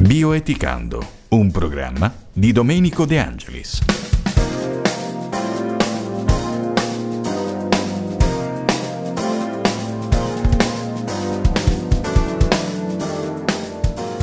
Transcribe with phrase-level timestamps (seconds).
[0.00, 4.17] Bioeticando, un programma di Domenico De Angelis.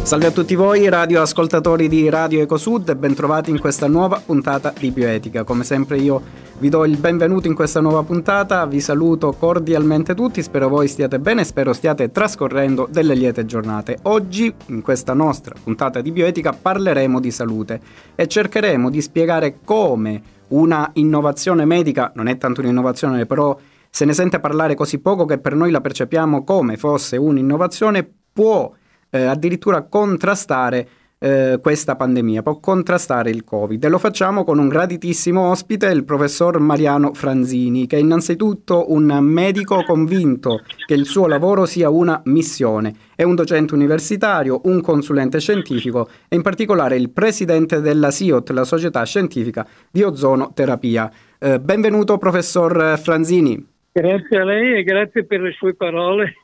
[0.06, 4.92] Salve a tutti voi radioascoltatori di Radio Ecosud e bentrovati in questa nuova puntata di
[4.92, 5.44] Bioetica.
[5.44, 6.22] Come sempre io
[6.60, 11.18] vi do il benvenuto in questa nuova puntata, vi saluto cordialmente tutti, spero voi stiate
[11.18, 13.98] bene, spero stiate trascorrendo delle liete giornate.
[14.04, 17.82] Oggi in questa nostra puntata di Bioetica parleremo di salute
[18.14, 23.58] e cercheremo di spiegare come una innovazione medica, non è tanto un'innovazione però
[23.90, 28.72] se ne sente parlare così poco che per noi la percepiamo come fosse un'innovazione, può
[29.16, 30.88] eh, addirittura contrastare
[31.18, 36.04] eh, questa pandemia, può contrastare il Covid e lo facciamo con un graditissimo ospite, il
[36.04, 42.22] professor Mariano Franzini, che è innanzitutto un medico convinto che il suo lavoro sia una
[42.26, 42.94] missione.
[43.16, 48.66] È un docente universitario, un consulente scientifico e in particolare il presidente della SIOT, la
[48.66, 51.10] Società Scientifica di Ozonoterapia.
[51.40, 53.75] Eh, benvenuto professor Franzini.
[53.98, 56.34] Grazie a lei e grazie per le sue parole.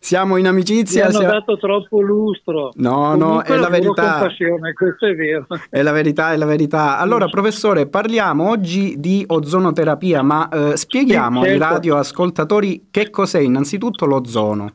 [0.00, 1.02] Siamo in amicizia.
[1.02, 1.32] Mi hanno siamo...
[1.34, 2.70] dato troppo lustro.
[2.74, 4.18] No, no, è la verità.
[4.18, 5.46] Con questo è vero.
[5.70, 6.98] È la verità, è la verità.
[6.98, 11.64] Allora, professore, parliamo oggi di ozonoterapia, ma eh, spieghiamo sì, certo.
[11.64, 14.72] ai radioascoltatori che cos'è innanzitutto l'ozono.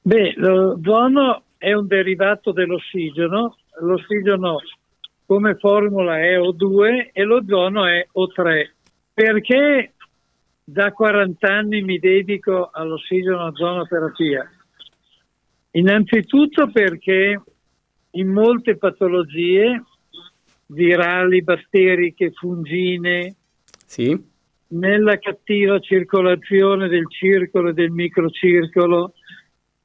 [0.00, 3.54] Beh, l'ozono è un derivato dell'ossigeno.
[3.80, 4.60] L'ossigeno
[5.26, 8.70] come formula è O2 e l'ozono è O3.
[9.12, 9.92] Perché
[10.64, 14.50] da 40 anni mi dedico all'ossigeno-ozonoterapia.
[15.72, 17.42] Innanzitutto perché
[18.12, 19.82] in molte patologie
[20.66, 23.34] virali, batteriche, fungine,
[23.84, 24.18] sì.
[24.68, 29.12] nella cattiva circolazione del circolo e del microcircolo,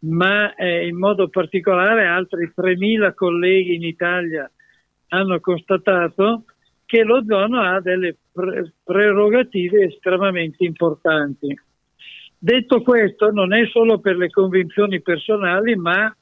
[0.01, 4.51] ma eh, in modo particolare altri 3.000 colleghi in Italia
[5.09, 6.45] hanno constatato
[6.87, 11.55] che l'ozono ha delle pre- prerogative estremamente importanti.
[12.39, 16.13] Detto questo, non è solo per le convinzioni personali, ma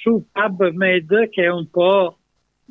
[0.00, 2.18] su PubMed, che è un po'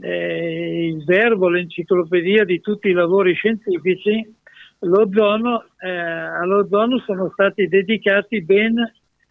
[0.02, 4.36] eh, il verbo, l'enciclopedia di tutti i lavori scientifici,
[4.80, 8.76] l'ozono, eh, all'ozono sono stati dedicati ben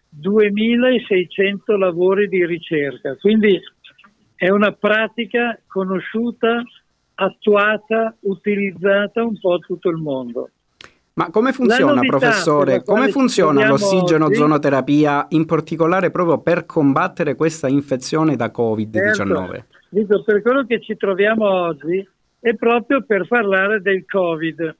[0.08, 3.16] 2600 lavori di ricerca.
[3.16, 3.60] Quindi
[4.34, 6.62] è una pratica conosciuta,
[7.14, 10.50] attuata, utilizzata un po' tutto il mondo.
[11.18, 12.82] Ma come funziona, professore?
[12.82, 19.14] Come funziona l'ossigeno-zonoterapia, in particolare proprio per combattere questa infezione da Covid-19?
[19.14, 19.64] Certo.
[19.88, 22.06] Dico, per quello che ci troviamo oggi
[22.38, 24.76] è proprio per parlare del Covid.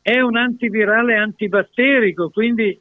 [0.00, 2.78] è un antivirale antibatterico, quindi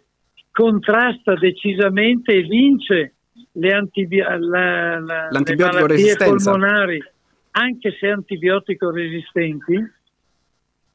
[0.51, 3.13] contrasta decisamente e vince
[3.53, 7.03] le, antibi- la, la, le malattie polmonari,
[7.51, 9.91] anche se antibiotico resistenti.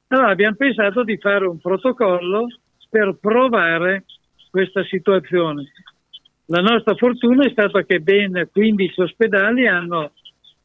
[0.09, 2.47] Allora abbiamo pensato di fare un protocollo
[2.89, 4.05] per provare
[4.51, 5.71] questa situazione.
[6.47, 10.13] La nostra fortuna è stata che ben 15 ospedali hanno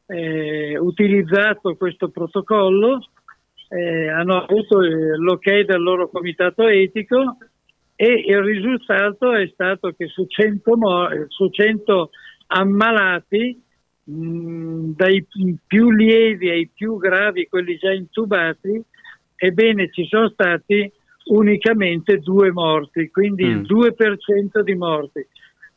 [0.06, 3.00] eh, utilizzato questo protocollo,
[3.68, 7.38] eh, hanno avuto l'ok del loro comitato etico
[7.96, 10.72] e il risultato è stato che su 100,
[11.28, 12.10] su 100
[12.48, 13.62] ammalati,
[14.04, 15.26] mh, dai
[15.66, 18.82] più lievi ai più gravi, quelli già intubati,
[19.36, 20.90] ebbene ci sono stati
[21.26, 23.50] unicamente due morti, quindi mm.
[23.50, 25.26] il 2% di morti.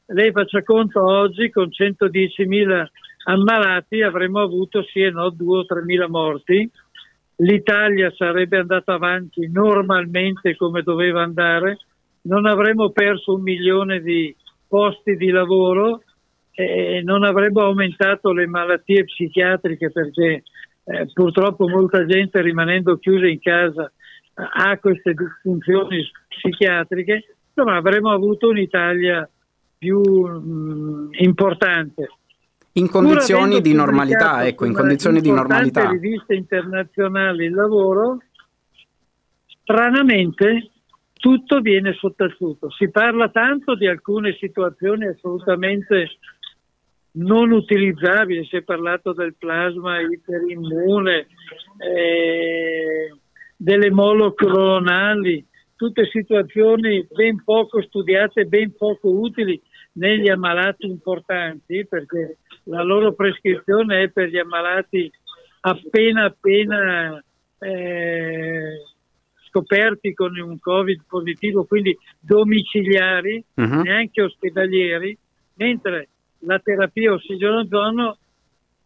[0.08, 2.86] Lei faccia conto oggi con 110.000
[3.30, 6.70] ammalati avremmo avuto sì e no 2 o 3.000 morti.
[7.38, 11.78] L'Italia sarebbe andata avanti normalmente come doveva andare,
[12.22, 14.36] non avremmo perso un milione di
[14.68, 16.02] posti di lavoro
[16.52, 20.44] e non avremmo aumentato le malattie psichiatriche perché
[20.86, 23.92] eh, purtroppo molta gente rimanendo chiusa in casa
[24.34, 29.28] ha queste disfunzioni psichiatriche, insomma avremmo avuto un'Italia
[29.78, 32.08] più mh, importante.
[32.78, 35.90] In condizioni di normalità, ecco, in condizioni di normalità.
[35.90, 38.20] riviste internazionali il lavoro,
[39.64, 40.70] stranamente
[41.14, 42.70] tutto viene sottaciuto.
[42.70, 46.20] Si parla tanto di alcune situazioni assolutamente
[47.14, 51.26] non utilizzabili, si è parlato del plasma iperimmune,
[51.80, 53.16] eh,
[53.56, 55.44] delle monoclonali,
[55.76, 59.60] tutte situazioni ben poco studiate, ben poco utili
[59.94, 65.12] negli ammalati importanti, perché la loro prescrizione è per gli ammalati
[65.62, 67.24] appena appena
[67.60, 68.84] eh,
[69.48, 73.81] scoperti con un Covid positivo, quindi domiciliari, uh-huh.
[73.81, 75.18] neanche ospedalieri,
[75.56, 76.10] mentre
[76.40, 78.18] la terapia ossigenozono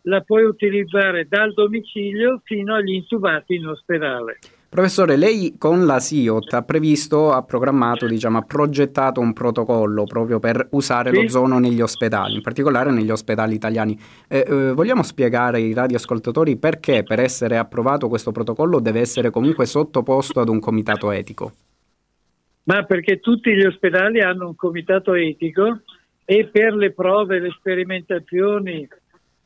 [0.03, 4.39] la puoi utilizzare dal domicilio fino agli intubati in ospedale.
[4.73, 10.39] Professore, lei con la SIOT ha previsto, ha programmato, diciamo, ha progettato un protocollo proprio
[10.39, 11.21] per usare sì.
[11.21, 13.99] l'ozono negli ospedali, in particolare negli ospedali italiani.
[14.29, 19.65] Eh, eh, vogliamo spiegare ai radioascoltatori perché per essere approvato questo protocollo deve essere comunque
[19.65, 21.51] sottoposto ad un comitato etico?
[22.63, 25.81] Ma perché tutti gli ospedali hanno un comitato etico
[26.23, 28.87] e per le prove, le sperimentazioni,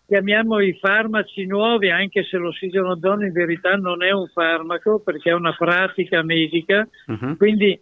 [0.05, 5.31] chiamiamo i farmaci nuovi, anche se l'ossigeno d'ono in verità non è un farmaco perché
[5.31, 7.37] è una pratica medica, uh-huh.
[7.37, 7.79] quindi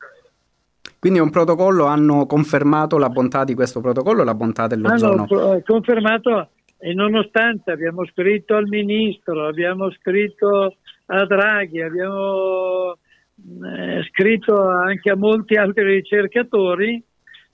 [1.03, 5.27] Quindi è un protocollo, hanno confermato la bontà di questo protocollo, la bontà dell'ozono?
[5.29, 14.65] Hanno confermato e nonostante abbiamo scritto al Ministro, abbiamo scritto a Draghi, abbiamo eh, scritto
[14.65, 17.03] anche a molti altri ricercatori,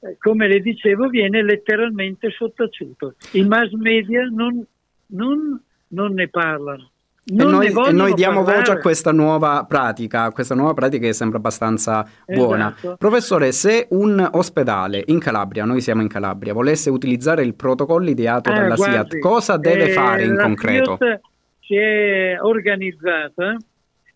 [0.02, 3.16] eh, come le dicevo, viene letteralmente sottaciuto.
[3.32, 4.64] I mass media non,
[5.08, 6.92] non, non ne parlano.
[7.30, 8.58] E noi, e noi, diamo parlare.
[8.60, 12.74] voce a questa nuova pratica, questa nuova pratica che sembra abbastanza buona.
[12.76, 12.96] Esatto.
[12.98, 18.50] Professore, se un ospedale in Calabria, noi siamo in Calabria, volesse utilizzare il protocollo ideato
[18.52, 20.98] eh, dalla guardi, SIAT, cosa deve eh, fare in concreto?
[20.98, 21.22] SIAT
[21.70, 23.56] si è organizzata,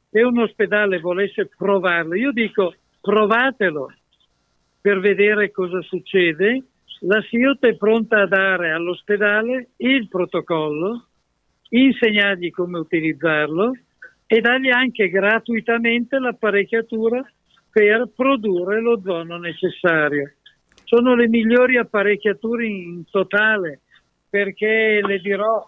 [0.09, 3.93] se un ospedale volesse provarlo, io dico provatelo
[4.81, 6.63] per vedere cosa succede.
[7.01, 11.09] La SIAT è pronta a dare all'ospedale il protocollo
[11.69, 13.73] insegnargli come utilizzarlo
[14.25, 17.23] e dargli anche gratuitamente l'apparecchiatura
[17.69, 20.33] per produrre l'ozono necessario.
[20.83, 23.81] Sono le migliori apparecchiature in totale
[24.29, 25.67] perché le dirò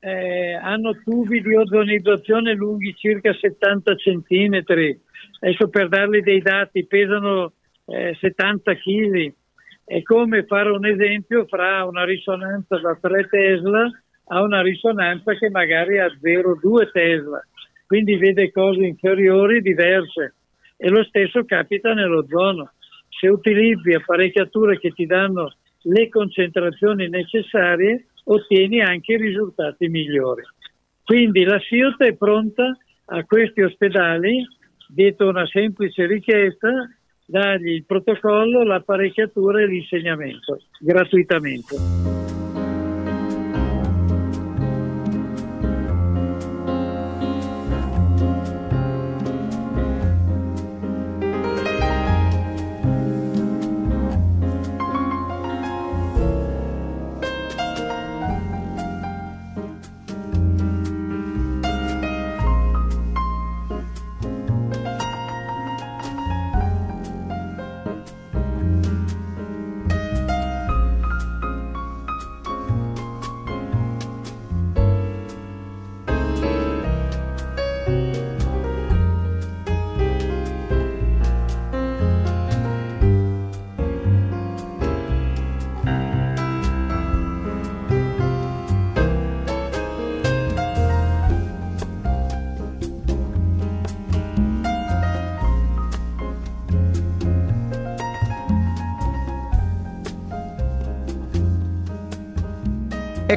[0.00, 5.00] eh, hanno tubi di ozonizzazione lunghi circa 70 centimetri.
[5.40, 7.52] Adesso per dargli dei dati pesano
[7.86, 9.32] eh, 70 kg.
[9.84, 13.90] È come fare un esempio fra una risonanza da 3 Tesla
[14.26, 17.44] ha una risonanza che magari ha 0,2 Tesla,
[17.86, 20.34] quindi vede cose inferiori diverse.
[20.76, 22.72] E lo stesso capita nell'ozono.
[23.08, 30.42] Se utilizzi apparecchiature che ti danno le concentrazioni necessarie, ottieni anche risultati migliori.
[31.04, 32.76] Quindi la SIOT è pronta
[33.06, 34.46] a questi ospedali,
[34.88, 36.70] dietro una semplice richiesta,
[37.26, 42.13] dargli il protocollo, l'apparecchiatura e l'insegnamento gratuitamente.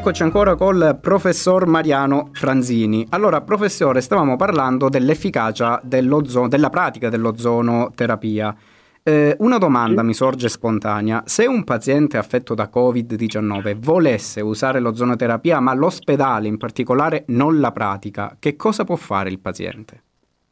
[0.08, 3.06] Eccoci ancora col professor Mariano Franzini.
[3.10, 8.56] Allora, professore, stavamo parlando dell'efficacia dell'ozono, della pratica dell'ozonoterapia.
[9.04, 11.24] Eh, una domanda mi sorge spontanea.
[11.26, 17.74] Se un paziente affetto da Covid-19 volesse usare l'ozonoterapia, ma l'ospedale in particolare non la
[17.74, 20.04] pratica, che cosa può fare il paziente?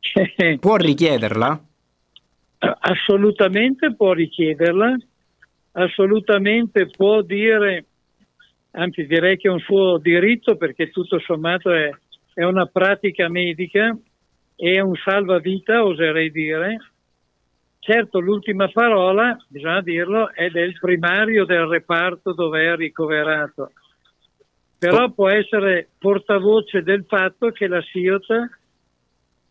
[0.60, 1.64] può richiederla?
[2.58, 4.98] Assolutamente può richiederla,
[5.72, 7.86] assolutamente può dire
[8.76, 11.90] anzi direi che è un suo diritto perché tutto sommato è,
[12.34, 13.98] è una pratica medica
[14.56, 16.78] e un salvavita, oserei dire.
[17.80, 23.72] Certo, l'ultima parola, bisogna dirlo, è del primario del reparto dove è ricoverato.
[24.78, 28.26] Però può essere portavoce del fatto che la SIOT,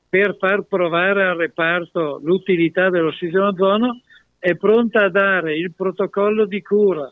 [0.08, 4.00] per far provare al reparto l'utilità dell'ossigeno ozono,
[4.38, 7.10] è pronta a dare il protocollo di cura,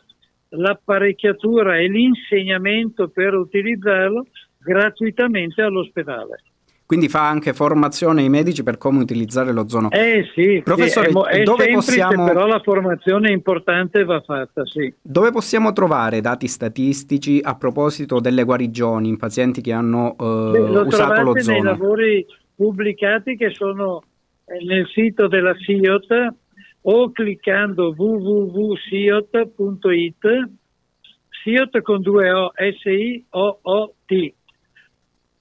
[0.55, 4.25] l'apparecchiatura e l'insegnamento per utilizzarlo
[4.59, 6.41] gratuitamente all'ospedale.
[6.85, 9.89] Quindi fa anche formazione ai medici per come utilizzare l'ozono.
[9.89, 12.25] Eh sì, professore, sì, è, è dove possiamo...
[12.25, 14.93] però la formazione importante va fatta, sì.
[15.01, 21.21] Dove possiamo trovare dati statistici a proposito delle guarigioni in pazienti che hanno eh, usato
[21.21, 21.53] l'ozono?
[21.53, 24.03] nei lavori pubblicati che sono
[24.45, 26.33] eh, nel sito della SIOT
[26.83, 29.31] o cliccando www.siot.it,
[31.43, 34.33] Siot con due O, S-I-O-O-T,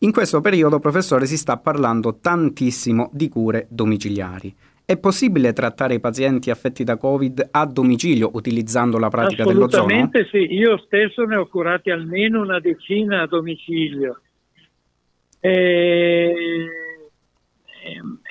[0.00, 4.54] In questo periodo, professore, si sta parlando tantissimo di cure domiciliari.
[4.86, 9.86] È possibile trattare i pazienti affetti da Covid a domicilio utilizzando la pratica dell'ozono?
[9.86, 14.20] Assolutamente sì, io stesso ne ho curati almeno una decina a domicilio.
[15.40, 16.34] E...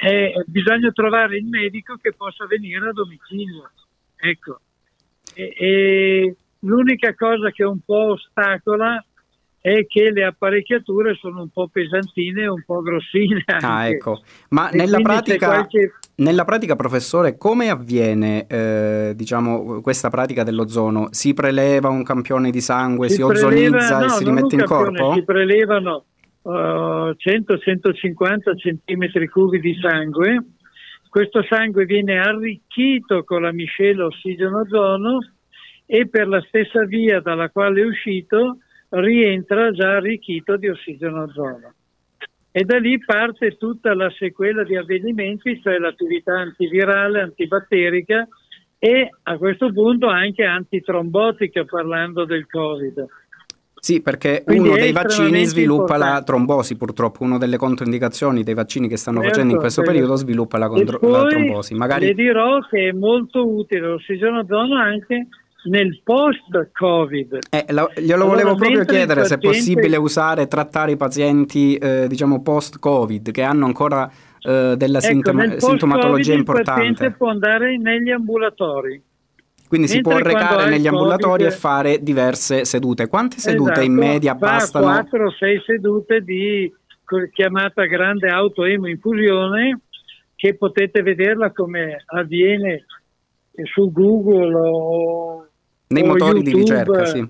[0.01, 3.71] E bisogna trovare il medico che possa venire a domicilio.
[4.15, 4.59] Ecco.
[5.33, 9.03] E, e l'unica cosa che un po' ostacola
[9.61, 13.43] è che le apparecchiature sono un po' pesantine e un po' grossine.
[13.45, 13.65] Anche.
[13.65, 14.21] Ah, ecco.
[14.49, 15.93] Ma nella pratica, qualche...
[16.17, 21.07] nella pratica, professore, come avviene eh, diciamo, questa pratica dell'ozono?
[21.11, 24.63] Si preleva un campione di sangue, si, si preleva, ozonizza no, e si rimette in
[24.63, 25.13] corpo?
[25.13, 26.05] Si prelevano
[26.43, 30.43] uh, 100-150 centimetri cubi di sangue.
[31.09, 35.19] Questo sangue viene arricchito con la miscela ossigeno-ozono
[35.85, 41.73] e per la stessa via dalla quale è uscito rientra già arricchito di ossigeno-ozono.
[42.57, 48.25] E da lì parte tutta la sequela di avvenimenti, cioè l'attività antivirale, antibatterica
[48.79, 53.05] e a questo punto anche antitrombotica parlando del Covid.
[53.73, 56.13] Sì, perché Quindi uno dei vaccini sviluppa importante.
[56.13, 59.97] la trombosi, purtroppo, una delle controindicazioni dei vaccini che stanno certo, facendo in questo certo.
[59.97, 61.73] periodo sviluppa la, contro- la trombosi.
[61.73, 62.05] Magari...
[62.05, 65.27] Le dirò che è molto utile l'ossigenozono anche
[65.65, 67.39] nel post-Covid.
[67.49, 69.27] Eh, lo, glielo volevo proprio chiedere paziente...
[69.27, 74.09] se è possibile usare e trattare i pazienti eh, diciamo post-Covid che hanno ancora
[74.41, 76.81] eh, della ecco, sintom- sintomatologia importante.
[76.83, 79.01] Il paziente può andare negli ambulatori.
[79.67, 83.07] Quindi si può recare negli ambulatori COVID, e fare diverse sedute.
[83.07, 84.85] Quante sedute esatto, in media bastano?
[84.85, 86.71] 4 6 sedute di
[87.33, 89.79] chiamata grande autoemoinfusione
[90.35, 92.85] che potete vederla come avviene
[93.63, 95.47] su Google o
[95.87, 97.27] nei motori YouTube, di ricerca, sì.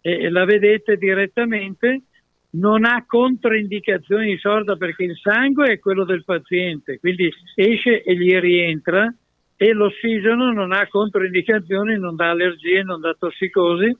[0.00, 2.02] E la vedete direttamente,
[2.50, 8.16] non ha controindicazioni di sorda perché il sangue è quello del paziente, quindi esce e
[8.16, 9.12] gli rientra
[9.56, 13.96] e l'ossigeno non ha controindicazioni, non dà allergie, non dà tossicosi.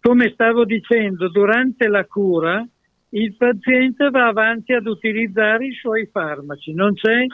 [0.00, 2.64] Come stavo dicendo, durante la cura
[3.10, 7.24] il paziente va avanti ad utilizzare i suoi farmaci, non c'è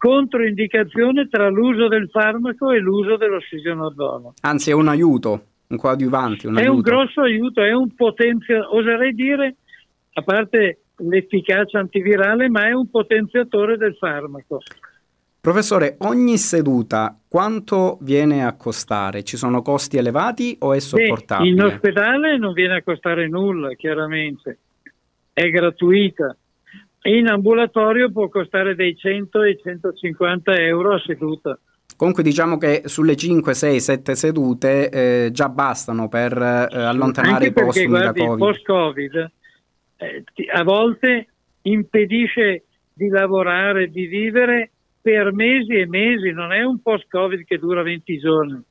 [0.00, 4.32] controindicazione tra l'uso del farmaco e l'uso dell'ossigenozono.
[4.40, 6.46] Anzi è un aiuto, un coadiuvante.
[6.46, 6.76] Un è aiuto.
[6.76, 9.56] un grosso aiuto, è un potenzio, oserei dire,
[10.14, 14.62] a parte l'efficacia antivirale, ma è un potenziatore del farmaco.
[15.38, 19.22] Professore, ogni seduta quanto viene a costare?
[19.22, 21.54] Ci sono costi elevati o è sopportabile?
[21.54, 24.58] Beh, in ospedale non viene a costare nulla, chiaramente,
[25.34, 26.34] è gratuita.
[27.02, 31.58] In ambulatorio può costare dai 100 ai 150 euro a seduta.
[31.96, 37.52] Comunque diciamo che sulle 5, 6, 7 sedute eh, già bastano per eh, allontanare i
[37.52, 38.30] postumi guardi, da Covid.
[38.30, 39.30] Il post-Covid
[39.96, 41.26] eh, a volte
[41.62, 44.70] impedisce di lavorare, di vivere
[45.00, 48.62] per mesi e mesi, non è un post-Covid che dura 20 giorni,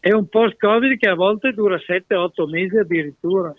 [0.00, 3.54] è un post-Covid che a volte dura 7-8 mesi addirittura.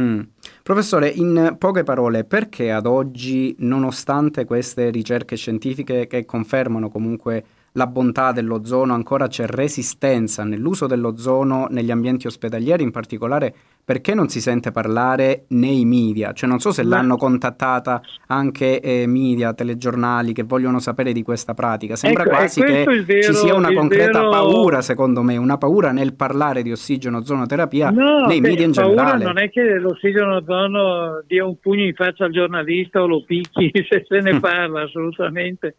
[0.00, 0.20] Mm.
[0.62, 7.86] Professore, in poche parole, perché ad oggi, nonostante queste ricerche scientifiche che confermano comunque la
[7.86, 14.40] bontà dell'ozono, ancora c'è resistenza nell'uso dell'ozono negli ambienti ospedalieri, in particolare perché non si
[14.40, 16.32] sente parlare nei media?
[16.32, 21.52] Cioè non so se l'hanno contattata anche eh, media, telegiornali che vogliono sapere di questa
[21.52, 21.96] pratica.
[21.96, 24.30] Sembra ecco, quasi che vero, ci sia una concreta vero...
[24.30, 29.24] paura, secondo me, una paura nel parlare di ossigeno-ozonoterapia no, nei media in generale.
[29.24, 34.04] non è che l'ossigeno-ozono dia un pugno in faccia al giornalista o lo picchi se
[34.06, 35.74] se ne parla, assolutamente.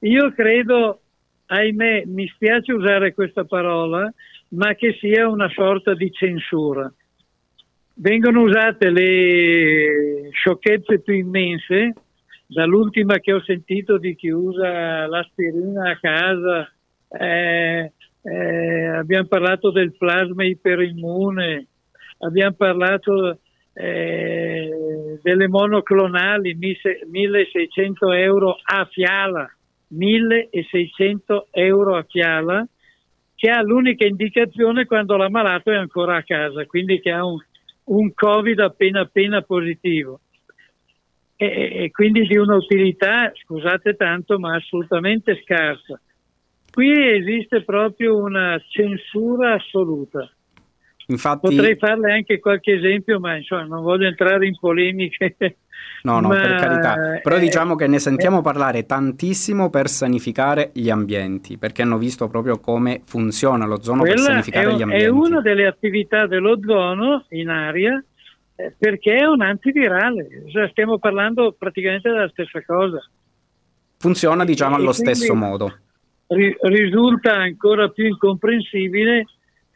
[0.00, 1.00] Io credo,
[1.46, 4.12] ahimè, mi spiace usare questa parola,
[4.50, 6.92] ma che sia una sorta di censura
[7.94, 11.92] vengono usate le sciocchezze più immense,
[12.46, 16.72] dall'ultima che ho sentito di chi usa l'aspirina a casa,
[17.08, 21.66] eh, eh, abbiamo parlato del plasma iperimmune,
[22.18, 23.38] abbiamo parlato
[23.72, 29.48] eh, delle monoclonali, 1600 euro a fiala,
[29.88, 32.66] 1600 euro a fiala,
[33.34, 37.38] che ha l'unica indicazione quando l'ammalato è ancora a casa, quindi che ha un,
[37.84, 40.20] un Covid appena appena positivo.
[41.36, 41.46] E,
[41.84, 46.00] e quindi di un'utilità, scusate tanto, ma assolutamente scarsa.
[46.70, 50.28] Qui esiste proprio una censura assoluta.
[51.06, 55.36] Infatti, Potrei farle anche qualche esempio, ma insomma non voglio entrare in polemiche
[56.02, 56.40] No, no, Ma...
[56.40, 57.20] per carità.
[57.22, 62.60] Però diciamo che ne sentiamo parlare tantissimo per sanificare gli ambienti, perché hanno visto proprio
[62.60, 65.04] come funziona l'ozono Quella per sanificare un, gli ambienti.
[65.04, 68.02] È una delle attività dell'ozono in aria
[68.56, 73.02] eh, perché è un antivirale, cioè, stiamo parlando praticamente della stessa cosa.
[73.98, 75.78] Funziona diciamo allo stesso modo.
[76.26, 79.24] Ri- risulta ancora più incomprensibile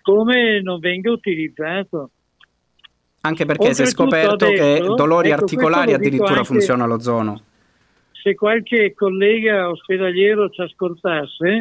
[0.03, 2.11] come non venga utilizzato.
[3.29, 7.43] Anche perché si è scoperto detto, che dolori ecco, articolari addirittura funziona l'ozono.
[8.11, 11.61] Se qualche collega ospedaliero ci ascoltasse,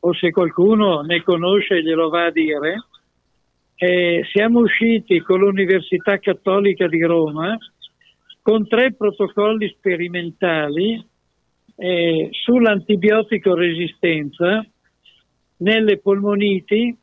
[0.00, 2.74] o se qualcuno ne conosce glielo va a dire,
[3.76, 7.56] eh, siamo usciti con l'Università Cattolica di Roma
[8.42, 11.06] con tre protocolli sperimentali
[11.76, 14.66] eh, sull'antibiotico resistenza
[15.58, 16.96] nelle polmoniti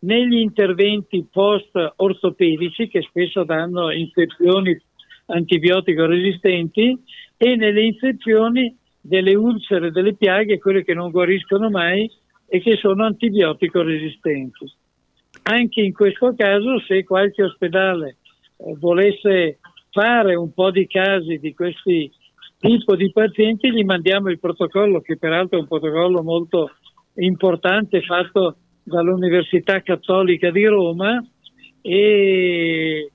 [0.00, 4.80] negli interventi post-ortopedici che spesso danno infezioni
[5.26, 6.96] antibiotico resistenti
[7.36, 12.10] e nelle infezioni delle ulcere, delle piaghe, quelle che non guariscono mai
[12.46, 14.70] e che sono antibiotico resistenti.
[15.44, 18.16] Anche in questo caso, se qualche ospedale
[18.56, 19.58] eh, volesse
[19.90, 22.10] fare un po' di casi di questi
[22.58, 26.72] tipo di pazienti, gli mandiamo il protocollo, che peraltro è un protocollo molto
[27.14, 28.56] importante fatto
[28.88, 31.24] dall'Università Cattolica di Roma
[31.80, 33.10] e,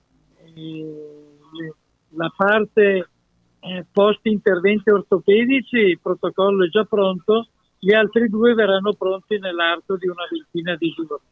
[2.15, 3.09] la parte
[3.59, 7.47] eh, post interventi ortopedici, il protocollo è già pronto,
[7.79, 11.27] gli altri due verranno pronti nell'arco di una ventina di giorni.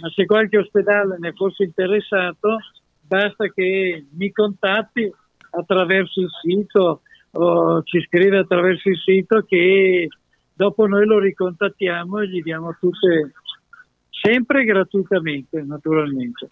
[0.00, 2.58] Ma se qualche ospedale ne fosse interessato,
[3.00, 5.10] basta che mi contatti
[5.50, 10.08] attraverso il sito o ci scrive attraverso il sito che
[10.52, 13.32] dopo noi lo ricontattiamo e gli diamo tutte
[14.20, 16.48] sempre gratuitamente naturalmente.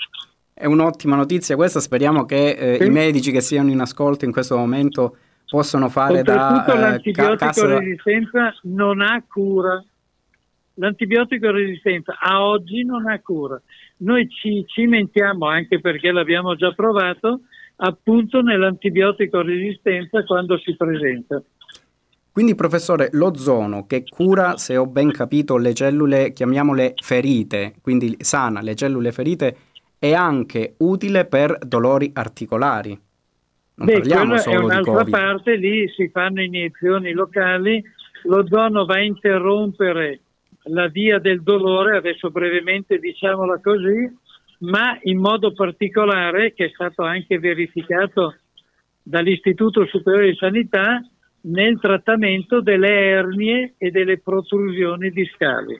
[0.52, 2.86] È un'ottima notizia questa, speriamo che eh, sì.
[2.86, 5.16] i medici che siano in ascolto in questo momento
[5.48, 6.64] possano fare da...
[6.66, 7.78] Eh, l'antibiotico cassa...
[7.78, 9.84] resistenza non ha cura.
[10.74, 13.60] L'antibiotico resistenza a oggi non ha cura.
[13.98, 17.40] Noi ci cimentiamo, anche perché l'abbiamo già provato,
[17.76, 21.42] appunto nell'antibiotico resistenza quando si presenta.
[22.36, 28.60] Quindi, professore, l'ozono che cura, se ho ben capito, le cellule, chiamiamole ferite, quindi sana
[28.60, 29.56] le cellule ferite,
[29.98, 32.90] è anche utile per dolori articolari.
[33.76, 37.82] Non Beh, parliamo solo è un'altra parte, lì si fanno iniezioni locali,
[38.24, 40.20] l'ozono va a interrompere
[40.64, 44.14] la via del dolore, adesso brevemente diciamola così,
[44.58, 48.34] ma in modo particolare, che è stato anche verificato
[49.02, 51.02] dall'Istituto Superiore di Sanità,
[51.46, 55.78] nel trattamento delle ernie e delle protrusioni discali.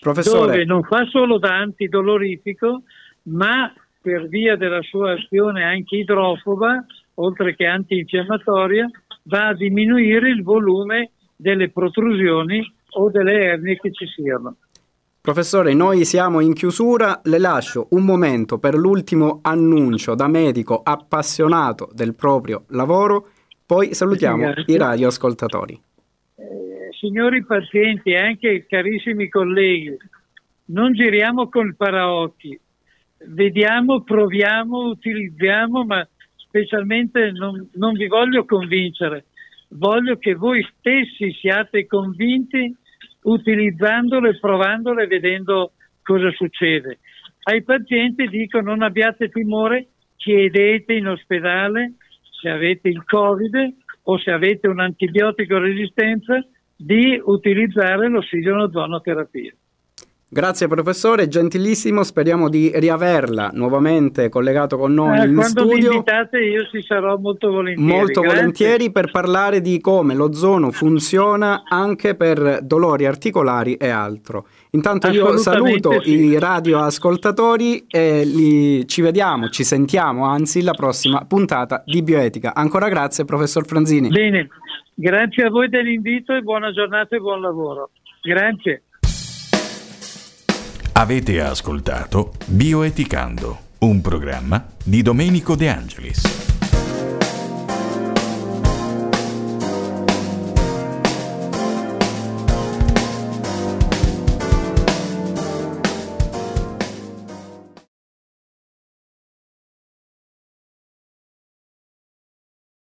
[0.00, 0.52] Professore.
[0.52, 2.82] dove non fa solo da antidolorifico,
[3.24, 8.86] ma per via della sua azione anche idrofoba, oltre che antinfiammatoria,
[9.24, 12.62] va a diminuire il volume delle protrusioni
[12.96, 14.56] o delle ernie che ci siano.
[15.22, 21.88] Professore, noi siamo in chiusura, le lascio un momento per l'ultimo annuncio da medico appassionato
[21.94, 23.28] del proprio lavoro,
[23.66, 25.80] poi salutiamo i radioascoltatori.
[26.98, 29.96] Signori pazienti e anche carissimi colleghi,
[30.66, 32.58] non giriamo col paraocchi,
[33.28, 39.24] vediamo, proviamo, utilizziamo, ma specialmente non, non vi voglio convincere,
[39.70, 42.74] voglio che voi stessi siate convinti
[43.22, 45.72] utilizzandolo e provandolo e vedendo
[46.02, 46.98] cosa succede.
[47.44, 51.94] Ai pazienti dico non abbiate timore, chiedete in ospedale
[52.44, 59.50] se avete il Covid o se avete un'antibiotico resistenza di utilizzare l'ossigenozonoterapia.
[60.34, 65.66] Grazie professore, gentilissimo, speriamo di riaverla nuovamente collegato con noi eh, in quando studio.
[65.68, 67.88] Quando mi invitate io ci sarò molto volentieri.
[67.88, 68.38] Molto Grazie.
[68.40, 74.48] volentieri per parlare di come l'ozono funziona anche per dolori articolari e altro.
[74.70, 76.10] Intanto io saluto sì.
[76.10, 82.56] i radioascoltatori e li, ci vediamo, ci sentiamo anzi la prossima puntata di Bioetica.
[82.56, 84.08] Ancora grazie professor Franzini.
[84.08, 84.48] Bene,
[84.94, 87.90] grazie a voi dell'invito e buona giornata e buon lavoro.
[88.20, 88.82] Grazie.
[90.96, 96.53] Avete ascoltato Bioeticando, un programma di Domenico De Angelis.